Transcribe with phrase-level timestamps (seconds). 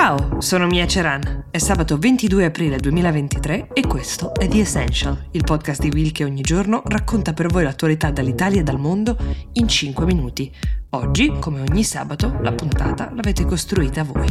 [0.00, 1.46] Ciao, sono Mia Ceran.
[1.50, 6.22] È sabato 22 aprile 2023 e questo è The Essential, il podcast di Will che
[6.22, 9.16] ogni giorno racconta per voi l'attualità dall'Italia e dal mondo
[9.54, 10.54] in 5 minuti.
[10.90, 14.26] Oggi, come ogni sabato, la puntata l'avete costruita voi.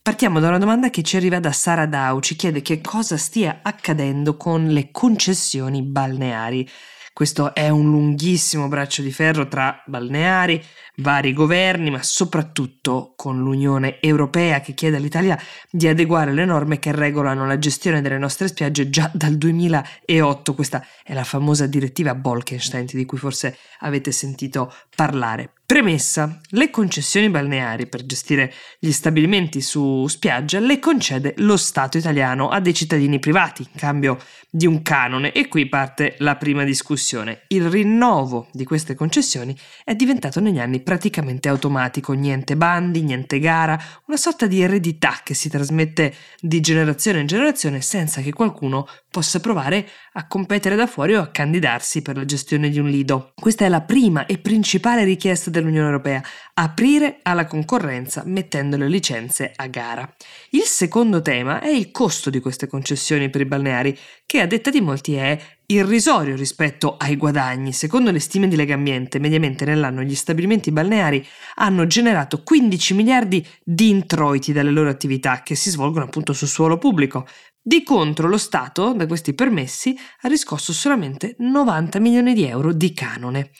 [0.00, 3.60] Partiamo da una domanda che ci arriva da Sara Dau, ci chiede che cosa stia
[3.62, 6.66] accadendo con le concessioni balneari.
[7.14, 10.60] Questo è un lunghissimo braccio di ferro tra balneari,
[10.96, 16.90] vari governi, ma soprattutto con l'Unione Europea che chiede all'Italia di adeguare le norme che
[16.90, 20.54] regolano la gestione delle nostre spiagge già dal 2008.
[20.54, 25.52] Questa è la famosa direttiva Bolkenstein di cui forse avete sentito parlare.
[25.66, 32.50] Premessa, le concessioni balneari per gestire gli stabilimenti su spiaggia le concede lo Stato italiano
[32.50, 34.18] a dei cittadini privati in cambio
[34.50, 37.44] di un canone e qui parte la prima discussione.
[37.48, 43.80] Il rinnovo di queste concessioni è diventato negli anni praticamente automatico, niente bandi, niente gara,
[44.06, 49.40] una sorta di eredità che si trasmette di generazione in generazione senza che qualcuno possa
[49.40, 53.32] provare a competere da fuori o a candidarsi per la gestione di un lido.
[53.34, 56.22] Questa è la prima e principale richiesta dell'Unione Europea,
[56.54, 60.08] aprire alla concorrenza mettendo le licenze a gara.
[60.50, 64.70] Il secondo tema è il costo di queste concessioni per i balneari, che a detta
[64.70, 67.72] di molti è irrisorio rispetto ai guadagni.
[67.72, 73.88] Secondo le stime di Legambiente, mediamente nell'anno gli stabilimenti balneari hanno generato 15 miliardi di
[73.88, 77.26] introiti dalle loro attività che si svolgono appunto sul suolo pubblico.
[77.66, 82.92] Di contro lo Stato, da questi permessi, ha riscosso solamente 90 milioni di euro di
[82.92, 83.52] canone.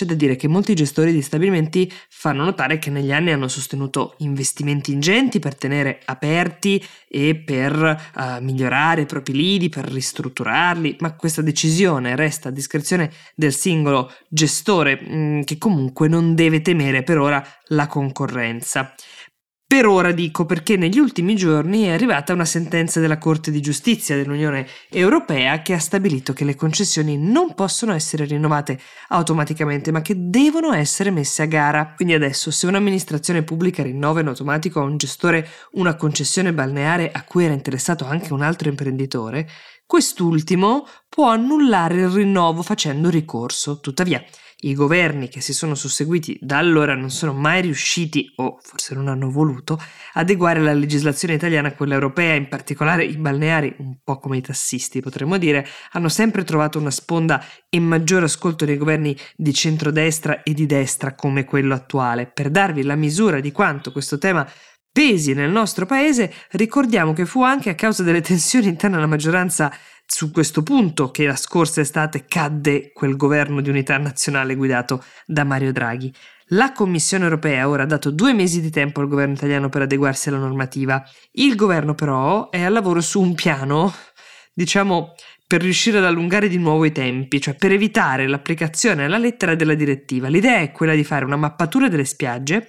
[0.00, 4.14] C'è da dire che molti gestori di stabilimenti fanno notare che negli anni hanno sostenuto
[4.20, 11.14] investimenti ingenti per tenere aperti e per uh, migliorare i propri lidi, per ristrutturarli, ma
[11.16, 17.02] questa decisione resta a discrezione del singolo gestore mh, mm, che comunque non deve temere
[17.02, 18.94] per ora la concorrenza.
[19.70, 24.16] Per ora dico perché negli ultimi giorni è arrivata una sentenza della Corte di Giustizia
[24.16, 30.14] dell'Unione Europea che ha stabilito che le concessioni non possono essere rinnovate automaticamente ma che
[30.16, 31.92] devono essere messe a gara.
[31.94, 37.22] Quindi adesso se un'amministrazione pubblica rinnova in automatico a un gestore una concessione balneare a
[37.22, 39.48] cui era interessato anche un altro imprenditore,
[39.86, 43.78] quest'ultimo può annullare il rinnovo facendo ricorso.
[43.78, 44.20] Tuttavia,
[44.62, 49.08] i governi che si sono susseguiti da allora non sono mai riusciti, o forse non
[49.08, 49.80] hanno voluto,
[50.14, 54.42] adeguare la legislazione italiana a quella europea, in particolare i balneari, un po' come i
[54.42, 60.42] tassisti potremmo dire, hanno sempre trovato una sponda e maggior ascolto dei governi di centrodestra
[60.42, 62.26] e di destra come quello attuale.
[62.26, 64.46] Per darvi la misura di quanto questo tema
[64.92, 69.72] pesi nel nostro paese, ricordiamo che fu anche a causa delle tensioni interne alla maggioranza
[70.12, 75.44] su questo punto che la scorsa estate cadde quel governo di unità nazionale guidato da
[75.44, 76.12] Mario Draghi.
[76.48, 80.28] La Commissione europea ora ha dato due mesi di tempo al governo italiano per adeguarsi
[80.28, 81.00] alla normativa.
[81.32, 83.94] Il governo però è al lavoro su un piano,
[84.52, 85.14] diciamo,
[85.46, 89.74] per riuscire ad allungare di nuovo i tempi, cioè per evitare l'applicazione alla lettera della
[89.74, 90.26] direttiva.
[90.26, 92.68] L'idea è quella di fare una mappatura delle spiagge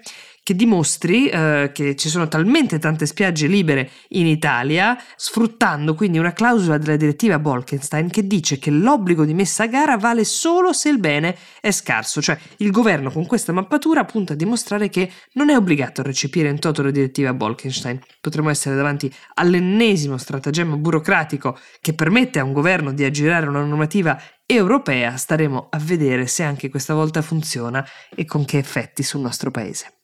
[0.51, 6.33] che dimostri eh, che ci sono talmente tante spiagge libere in Italia, sfruttando quindi una
[6.33, 10.89] clausola della direttiva Bolkenstein che dice che l'obbligo di messa a gara vale solo se
[10.89, 15.49] il bene è scarso, cioè il governo con questa mappatura punta a dimostrare che non
[15.49, 17.99] è obbligato a recepire in toto la direttiva Bolkenstein.
[18.19, 24.21] Potremmo essere davanti all'ennesimo stratagemma burocratico che permette a un governo di aggirare una normativa
[24.45, 29.49] europea, staremo a vedere se anche questa volta funziona e con che effetti sul nostro
[29.49, 30.00] paese.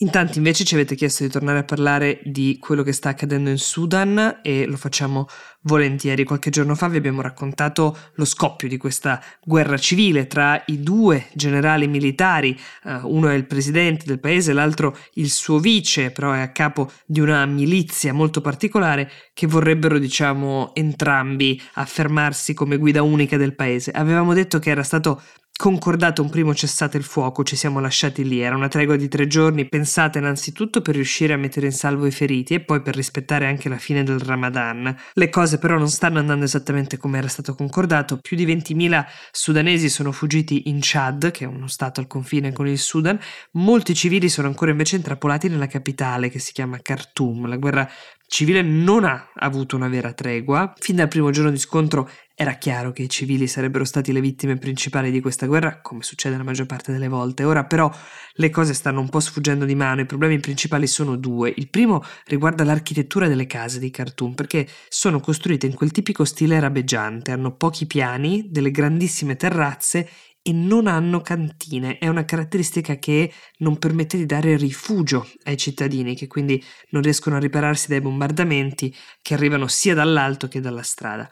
[0.00, 3.50] In tanti invece ci avete chiesto di tornare a parlare di quello che sta accadendo
[3.50, 5.26] in Sudan e lo facciamo
[5.62, 6.22] volentieri.
[6.22, 11.26] Qualche giorno fa vi abbiamo raccontato lo scoppio di questa guerra civile tra i due
[11.32, 16.42] generali militari, uh, uno è il presidente del paese, l'altro il suo vice, però è
[16.42, 23.36] a capo di una milizia molto particolare che vorrebbero, diciamo, entrambi affermarsi come guida unica
[23.36, 23.90] del paese.
[23.90, 25.20] Avevamo detto che era stato
[25.58, 29.26] concordato un primo cessate il fuoco, ci siamo lasciati lì, era una tregua di tre
[29.26, 33.44] giorni pensata innanzitutto per riuscire a mettere in salvo i feriti e poi per rispettare
[33.48, 34.96] anche la fine del Ramadan.
[35.14, 39.88] Le cose però non stanno andando esattamente come era stato concordato, più di 20.000 sudanesi
[39.88, 43.18] sono fuggiti in Chad, che è uno stato al confine con il Sudan,
[43.54, 47.48] molti civili sono ancora invece intrappolati nella capitale che si chiama Khartoum.
[47.48, 47.90] La guerra
[48.28, 50.72] civile non ha avuto una vera tregua.
[50.78, 52.08] Fin dal primo giorno di scontro
[52.40, 56.36] era chiaro che i civili sarebbero stati le vittime principali di questa guerra, come succede
[56.36, 57.42] la maggior parte delle volte.
[57.42, 57.90] Ora però
[58.34, 61.52] le cose stanno un po' sfuggendo di mano, i problemi principali sono due.
[61.56, 66.58] Il primo riguarda l'architettura delle case di Khartoum, perché sono costruite in quel tipico stile
[66.58, 70.08] arabeggiante, hanno pochi piani, delle grandissime terrazze
[70.40, 71.98] e non hanno cantine.
[71.98, 77.34] È una caratteristica che non permette di dare rifugio ai cittadini, che quindi non riescono
[77.34, 81.28] a ripararsi dai bombardamenti che arrivano sia dall'alto che dalla strada.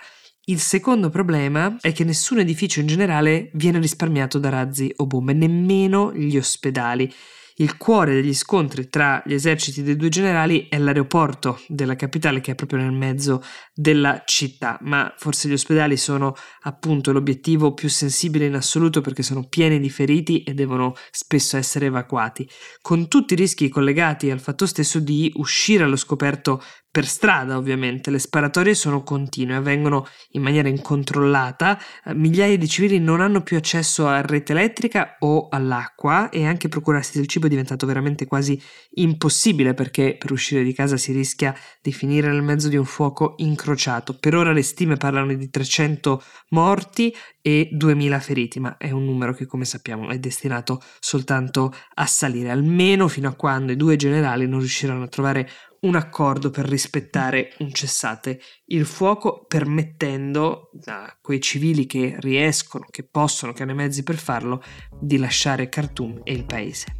[0.48, 5.32] Il secondo problema è che nessun edificio in generale viene risparmiato da razzi o bombe,
[5.32, 7.12] nemmeno gli ospedali.
[7.56, 12.52] Il cuore degli scontri tra gli eserciti dei due generali è l'aeroporto della capitale che
[12.52, 13.42] è proprio nel mezzo
[13.74, 19.48] della città, ma forse gli ospedali sono appunto l'obiettivo più sensibile in assoluto perché sono
[19.48, 22.48] pieni di feriti e devono spesso essere evacuati,
[22.82, 26.62] con tutti i rischi collegati al fatto stesso di uscire allo scoperto
[26.96, 32.98] per strada ovviamente, le sparatorie sono continue, avvengono in maniera incontrollata, eh, migliaia di civili
[32.98, 37.48] non hanno più accesso a rete elettrica o all'acqua e anche procurarsi del cibo è
[37.50, 38.58] diventato veramente quasi
[38.92, 43.34] impossibile perché per uscire di casa si rischia di finire nel mezzo di un fuoco
[43.36, 44.16] incrociato.
[44.18, 46.22] Per ora le stime parlano di 300
[46.52, 52.06] morti e 2000 feriti, ma è un numero che come sappiamo è destinato soltanto a
[52.06, 55.46] salire, almeno fino a quando i due generali non riusciranno a trovare
[55.86, 63.04] un accordo per rispettare un cessate il fuoco, permettendo a quei civili che riescono, che
[63.04, 64.62] possono, che hanno i mezzi per farlo,
[65.00, 66.96] di lasciare Khartoum e il paese.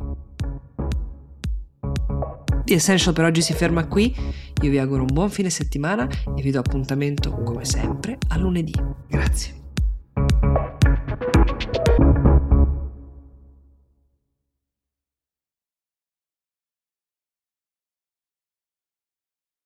[2.64, 4.14] The Essential per oggi si ferma qui,
[4.62, 8.74] io vi auguro un buon fine settimana e vi do appuntamento come sempre a lunedì.
[9.08, 9.65] Grazie.